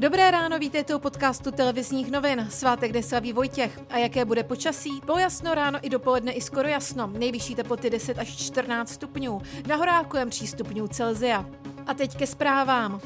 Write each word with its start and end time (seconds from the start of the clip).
Dobré 0.00 0.30
ráno, 0.30 0.58
vítejte 0.58 0.94
u 0.94 0.98
podcastu 0.98 1.50
televizních 1.50 2.10
novin. 2.10 2.46
Svátek 2.50 2.92
neslaví 2.92 3.32
Vojtěch. 3.32 3.80
A 3.90 3.98
jaké 3.98 4.24
bude 4.24 4.42
počasí? 4.42 5.00
Pojasno 5.06 5.54
ráno 5.54 5.78
i 5.82 5.90
dopoledne 5.90 6.32
i 6.32 6.40
skoro 6.40 6.68
jasno. 6.68 7.06
Nejvyšší 7.06 7.54
teploty 7.54 7.90
10 7.90 8.18
až 8.18 8.36
14 8.36 8.90
stupňů. 8.90 9.42
Na 9.66 9.76
horáku 9.76 10.16
jen 10.16 10.30
3 10.30 10.46
stupňů 10.46 10.88
Celzia. 10.88 11.46
A 11.86 11.94
teď 11.94 12.16
ke 12.16 12.26
zprávám. 12.26 13.00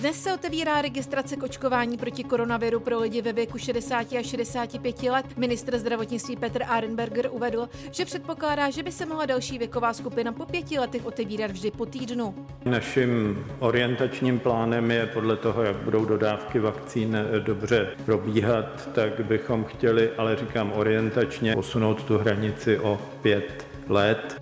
Dnes 0.00 0.22
se 0.22 0.34
otevírá 0.34 0.82
registrace 0.82 1.36
k 1.36 1.42
očkování 1.42 1.96
proti 1.98 2.24
koronaviru 2.24 2.80
pro 2.80 3.00
lidi 3.00 3.22
ve 3.22 3.32
věku 3.32 3.58
60 3.58 4.12
a 4.12 4.22
65 4.22 5.02
let. 5.02 5.26
Ministr 5.36 5.78
zdravotnictví 5.78 6.36
Petr 6.36 6.62
Arenberger 6.68 7.28
uvedl, 7.30 7.68
že 7.90 8.04
předpokládá, 8.04 8.70
že 8.70 8.82
by 8.82 8.92
se 8.92 9.06
mohla 9.06 9.26
další 9.26 9.58
věková 9.58 9.92
skupina 9.92 10.32
po 10.32 10.46
pěti 10.46 10.78
letech 10.78 11.06
otevírat 11.06 11.50
vždy 11.50 11.70
po 11.70 11.86
týdnu. 11.86 12.46
Naším 12.64 13.44
orientačním 13.58 14.38
plánem 14.38 14.90
je 14.90 15.06
podle 15.06 15.36
toho, 15.36 15.62
jak 15.62 15.76
budou 15.76 16.04
dodávky 16.04 16.58
vakcín 16.58 17.16
dobře 17.38 17.88
probíhat, 18.04 18.88
tak 18.94 19.20
bychom 19.20 19.64
chtěli, 19.64 20.10
ale 20.18 20.36
říkám 20.36 20.72
orientačně, 20.72 21.54
posunout 21.54 22.02
tu 22.02 22.18
hranici 22.18 22.78
o 22.78 23.00
pět 23.22 23.66
let 23.88 24.40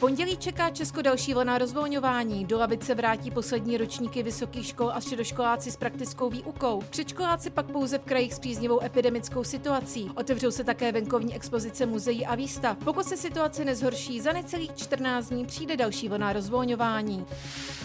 pondělí 0.00 0.36
čeká 0.36 0.70
Česko 0.70 1.02
další 1.02 1.34
vlna 1.34 1.58
rozvolňování. 1.58 2.44
Do 2.44 2.58
lavice 2.58 2.94
vrátí 2.94 3.30
poslední 3.30 3.76
ročníky 3.76 4.22
vysokých 4.22 4.66
škol 4.66 4.90
a 4.94 5.00
středoškoláci 5.00 5.70
s 5.70 5.76
praktickou 5.76 6.30
výukou. 6.30 6.82
Předškoláci 6.90 7.50
pak 7.50 7.66
pouze 7.66 7.98
v 7.98 8.04
krajích 8.04 8.34
s 8.34 8.38
příznivou 8.38 8.84
epidemickou 8.84 9.44
situací. 9.44 10.10
Otevřou 10.16 10.50
se 10.50 10.64
také 10.64 10.92
venkovní 10.92 11.34
expozice 11.34 11.86
muzeí 11.86 12.26
a 12.26 12.34
výstav. 12.34 12.76
Pokud 12.84 13.06
se 13.06 13.16
situace 13.16 13.64
nezhorší, 13.64 14.20
za 14.20 14.32
necelých 14.32 14.74
14 14.76 15.28
dní 15.28 15.46
přijde 15.46 15.76
další 15.76 16.08
vlna 16.08 16.32
rozvolňování. 16.32 17.26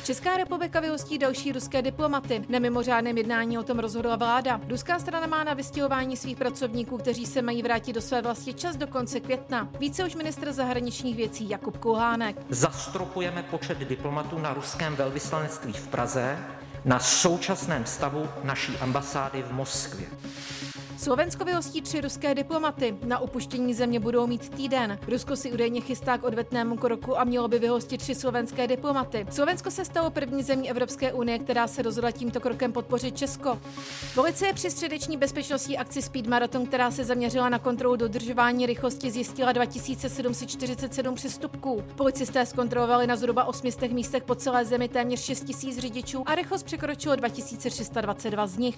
Česká 0.03 0.37
republika 0.37 0.79
vyhostí 0.79 1.17
další 1.17 1.51
ruské 1.51 1.81
diplomaty. 1.81 2.45
Na 2.49 2.59
mimořádném 2.59 3.17
jednání 3.17 3.57
o 3.57 3.63
tom 3.63 3.79
rozhodla 3.79 4.15
vláda. 4.15 4.61
Ruská 4.67 4.99
strana 4.99 5.27
má 5.27 5.43
na 5.43 5.53
vystěhování 5.53 6.17
svých 6.17 6.37
pracovníků, 6.37 6.97
kteří 6.97 7.25
se 7.25 7.41
mají 7.41 7.63
vrátit 7.63 7.93
do 7.93 8.01
své 8.01 8.21
vlasti 8.21 8.53
čas 8.53 8.75
do 8.75 8.87
konce 8.87 9.19
května. 9.19 9.69
Více 9.79 10.05
už 10.05 10.15
ministr 10.15 10.51
zahraničních 10.51 11.15
věcí 11.15 11.49
Jakub 11.49 11.77
Kulhá 11.77 11.98
Tománek. 11.99 12.35
Zastropujeme 12.49 13.43
počet 13.43 13.77
diplomatů 13.77 14.39
na 14.39 14.53
ruském 14.53 14.95
velvyslanectví 14.95 15.73
v 15.73 15.87
Praze 15.87 16.37
na 16.85 16.99
současném 16.99 17.85
stavu 17.85 18.29
naší 18.43 18.77
ambasády 18.77 19.43
v 19.43 19.51
Moskvě. 19.51 20.07
Slovensko 20.99 21.45
vyhostí 21.45 21.81
tři 21.81 22.01
ruské 22.01 22.35
diplomaty. 22.35 22.97
Na 23.03 23.19
upuštění 23.19 23.73
země 23.73 23.99
budou 23.99 24.27
mít 24.27 24.49
týden. 24.49 24.99
Rusko 25.07 25.35
si 25.35 25.51
údajně 25.51 25.81
chystá 25.81 26.17
k 26.17 26.23
odvetnému 26.23 26.77
kroku 26.77 27.19
a 27.19 27.23
mělo 27.23 27.47
by 27.47 27.59
vyhostit 27.59 28.01
tři 28.01 28.15
slovenské 28.15 28.67
diplomaty. 28.67 29.25
Slovensko 29.29 29.71
se 29.71 29.85
stalo 29.85 30.09
první 30.09 30.43
zemí 30.43 30.69
Evropské 30.69 31.13
unie, 31.13 31.39
která 31.39 31.67
se 31.67 31.81
rozhodla 31.81 32.11
tímto 32.11 32.39
krokem 32.39 32.71
podpořit 32.71 33.17
Česko. 33.17 33.59
Policie 34.15 34.53
při 34.53 34.71
středeční 34.71 35.17
bezpečnostní 35.17 35.77
akci 35.77 36.01
Speed 36.01 36.27
Marathon, 36.27 36.65
která 36.65 36.91
se 36.91 37.03
zaměřila 37.03 37.49
na 37.49 37.59
kontrolu 37.59 37.95
dodržování 37.95 38.65
rychlosti, 38.65 39.11
zjistila 39.11 39.51
2747 39.51 41.15
přestupků. 41.15 41.83
Policisté 41.95 42.45
zkontrolovali 42.45 43.07
na 43.07 43.15
zhruba 43.15 43.43
800 43.43 43.91
místech 43.91 44.23
po 44.23 44.35
celé 44.35 44.65
zemi 44.65 44.89
téměř 44.89 45.19
6000 45.19 45.77
řidičů 45.77 46.23
a 46.25 46.35
rychlost 46.35 46.63
překročilo 46.63 47.15
2322 47.15 48.47
z 48.47 48.57
nich. 48.57 48.77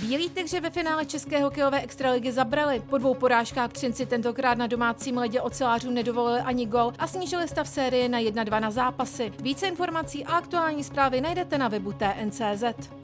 Bílí 0.00 0.30
takže 0.30 0.60
ve 0.60 0.70
finále 0.70 1.04
českého 1.04 1.50
hokejové 1.62 1.80
extraligy 1.80 2.32
zabrali. 2.32 2.82
Po 2.90 2.98
dvou 2.98 3.14
porážkách 3.14 3.72
Třinci 3.72 4.06
tentokrát 4.06 4.58
na 4.58 4.66
domácím 4.66 5.18
ledě 5.18 5.40
ocelářům 5.40 5.94
nedovolili 5.94 6.40
ani 6.40 6.66
gol 6.66 6.92
a 6.98 7.06
snížili 7.06 7.48
stav 7.48 7.68
série 7.68 8.08
na 8.08 8.18
1-2 8.18 8.60
na 8.60 8.70
zápasy. 8.70 9.32
Více 9.42 9.66
informací 9.66 10.24
a 10.24 10.36
aktuální 10.36 10.84
zprávy 10.84 11.20
najdete 11.20 11.58
na 11.58 11.68
webu 11.68 11.92
TNCZ. 11.92 13.01